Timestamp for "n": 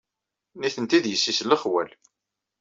1.43-1.47